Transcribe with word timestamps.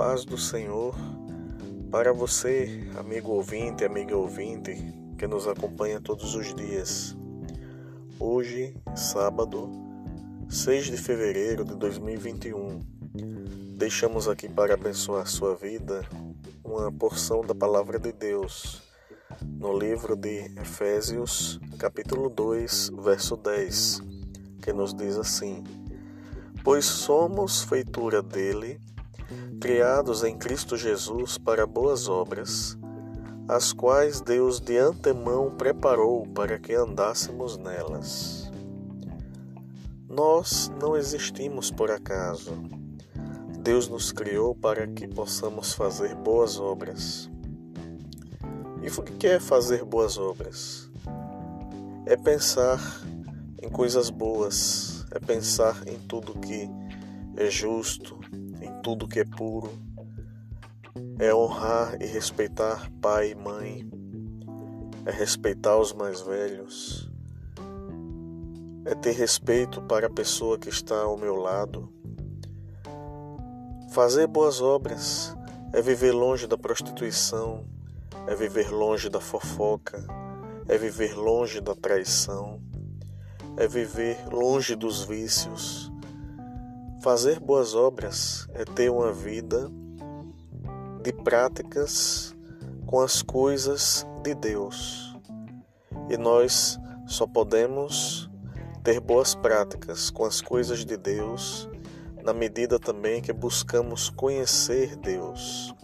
paz 0.00 0.24
do 0.24 0.38
Senhor 0.38 0.94
para 1.90 2.10
você, 2.10 2.88
amigo 2.96 3.32
ouvinte, 3.32 3.84
amiga 3.84 4.16
ouvinte, 4.16 4.74
que 5.18 5.26
nos 5.26 5.46
acompanha 5.46 6.00
todos 6.00 6.34
os 6.34 6.54
dias. 6.54 7.14
Hoje, 8.18 8.74
sábado, 8.96 9.70
6 10.48 10.86
de 10.86 10.96
fevereiro 10.96 11.66
de 11.66 11.74
2021, 11.74 12.82
deixamos 13.76 14.26
aqui 14.26 14.48
para 14.48 14.72
abençoar 14.72 15.26
sua 15.26 15.54
vida 15.54 16.00
uma 16.64 16.90
porção 16.90 17.42
da 17.42 17.54
palavra 17.54 17.98
de 17.98 18.10
Deus 18.10 18.82
no 19.42 19.78
livro 19.78 20.16
de 20.16 20.50
Efésios, 20.58 21.60
capítulo 21.78 22.30
2, 22.30 22.92
verso 23.04 23.36
10, 23.36 24.00
que 24.62 24.72
nos 24.72 24.94
diz 24.94 25.18
assim: 25.18 25.62
Pois 26.64 26.86
somos 26.86 27.62
feitura 27.64 28.22
dele 28.22 28.80
criados 29.60 30.24
em 30.24 30.38
Cristo 30.38 30.74
Jesus 30.74 31.36
para 31.36 31.66
boas 31.66 32.08
obras, 32.08 32.78
as 33.46 33.74
quais 33.74 34.22
Deus 34.22 34.58
de 34.58 34.78
antemão 34.78 35.50
preparou 35.50 36.26
para 36.28 36.58
que 36.58 36.72
andássemos 36.72 37.58
nelas. 37.58 38.50
Nós 40.08 40.72
não 40.80 40.96
existimos 40.96 41.70
por 41.70 41.90
acaso. 41.90 42.52
Deus 43.60 43.86
nos 43.86 44.12
criou 44.12 44.54
para 44.54 44.86
que 44.86 45.06
possamos 45.06 45.74
fazer 45.74 46.14
boas 46.14 46.58
obras. 46.58 47.30
E 48.82 48.88
o 48.88 49.02
que 49.02 49.26
é 49.26 49.38
fazer 49.38 49.84
boas 49.84 50.16
obras? 50.16 50.90
É 52.06 52.16
pensar 52.16 52.80
em 53.62 53.68
coisas 53.68 54.08
boas, 54.08 55.04
é 55.10 55.18
pensar 55.18 55.86
em 55.86 55.98
tudo 55.98 56.38
que 56.38 56.66
é 57.40 57.48
justo, 57.48 58.20
tudo 58.82 59.08
que 59.08 59.18
é 59.18 59.24
puro, 59.24 59.70
é 61.18 61.34
honrar 61.34 61.96
e 61.98 62.04
respeitar 62.04 62.90
pai 63.00 63.30
e 63.30 63.34
mãe, 63.34 63.90
é 65.06 65.10
respeitar 65.10 65.78
os 65.78 65.94
mais 65.94 66.20
velhos, 66.20 67.10
é 68.84 68.94
ter 68.94 69.12
respeito 69.12 69.80
para 69.80 70.06
a 70.06 70.10
pessoa 70.10 70.58
que 70.58 70.68
está 70.68 71.00
ao 71.00 71.16
meu 71.16 71.34
lado. 71.34 71.90
Fazer 73.94 74.26
boas 74.26 74.60
obras 74.60 75.34
é 75.72 75.80
viver 75.80 76.12
longe 76.12 76.46
da 76.46 76.58
prostituição, 76.58 77.64
é 78.26 78.34
viver 78.34 78.70
longe 78.70 79.08
da 79.08 79.18
fofoca, 79.18 80.06
é 80.68 80.76
viver 80.76 81.16
longe 81.16 81.62
da 81.62 81.74
traição, 81.74 82.60
é 83.56 83.66
viver 83.66 84.28
longe 84.30 84.76
dos 84.76 85.04
vícios 85.04 85.89
Fazer 87.02 87.40
boas 87.40 87.74
obras 87.74 88.46
é 88.52 88.62
ter 88.62 88.90
uma 88.90 89.10
vida 89.10 89.70
de 91.02 91.14
práticas 91.14 92.36
com 92.84 93.00
as 93.00 93.22
coisas 93.22 94.06
de 94.22 94.34
Deus. 94.34 95.16
E 96.10 96.18
nós 96.18 96.78
só 97.06 97.26
podemos 97.26 98.28
ter 98.84 99.00
boas 99.00 99.34
práticas 99.34 100.10
com 100.10 100.26
as 100.26 100.42
coisas 100.42 100.84
de 100.84 100.98
Deus 100.98 101.66
na 102.22 102.34
medida 102.34 102.78
também 102.78 103.22
que 103.22 103.32
buscamos 103.32 104.10
conhecer 104.10 104.94
Deus 104.96 105.74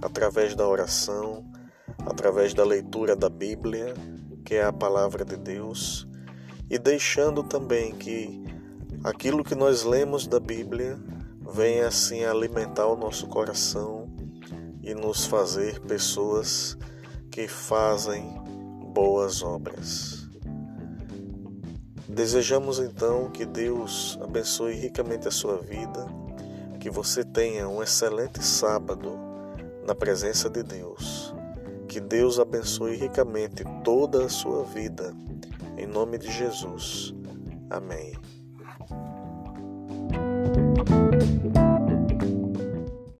através 0.00 0.54
da 0.54 0.68
oração, 0.68 1.44
através 2.06 2.54
da 2.54 2.64
leitura 2.64 3.16
da 3.16 3.28
Bíblia, 3.28 3.92
que 4.44 4.54
é 4.54 4.64
a 4.64 4.72
palavra 4.72 5.24
de 5.24 5.36
Deus, 5.36 6.06
e 6.70 6.78
deixando 6.78 7.42
também 7.42 7.92
que 7.92 8.40
aquilo 9.02 9.42
que 9.42 9.54
nós 9.54 9.82
lemos 9.82 10.26
da 10.26 10.38
Bíblia 10.38 10.98
venha 11.52 11.88
assim 11.88 12.24
alimentar 12.24 12.86
o 12.86 12.96
nosso 12.96 13.26
coração 13.26 14.08
e 14.82 14.94
nos 14.94 15.26
fazer 15.26 15.80
pessoas 15.80 16.76
que 17.30 17.48
fazem 17.48 18.24
boas 18.92 19.42
obras. 19.42 20.28
Desejamos 22.08 22.78
então 22.78 23.30
que 23.30 23.46
Deus 23.46 24.18
abençoe 24.20 24.74
ricamente 24.74 25.28
a 25.28 25.30
sua 25.30 25.58
vida, 25.58 26.06
que 26.78 26.90
você 26.90 27.24
tenha 27.24 27.68
um 27.68 27.82
excelente 27.82 28.42
sábado 28.44 29.18
na 29.86 29.94
presença 29.94 30.50
de 30.50 30.62
Deus. 30.62 31.34
Que 31.88 32.00
Deus 32.00 32.38
abençoe 32.38 32.96
ricamente 32.96 33.64
toda 33.84 34.24
a 34.24 34.28
sua 34.28 34.64
vida. 34.64 35.14
Em 35.76 35.86
nome 35.86 36.18
de 36.18 36.30
Jesus. 36.30 37.14
Amém. 37.68 38.12
Thank 40.86 41.54
you. 41.56 41.69